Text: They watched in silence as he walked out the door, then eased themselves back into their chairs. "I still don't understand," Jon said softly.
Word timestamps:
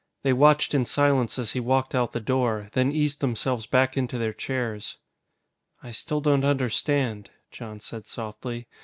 They 0.23 0.33
watched 0.33 0.73
in 0.73 0.83
silence 0.85 1.37
as 1.37 1.51
he 1.51 1.59
walked 1.59 1.93
out 1.93 2.11
the 2.11 2.19
door, 2.19 2.69
then 2.73 2.91
eased 2.91 3.21
themselves 3.21 3.67
back 3.67 3.95
into 3.95 4.17
their 4.17 4.33
chairs. 4.33 4.97
"I 5.83 5.91
still 5.91 6.21
don't 6.21 6.43
understand," 6.43 7.29
Jon 7.51 7.79
said 7.79 8.07
softly. 8.07 8.67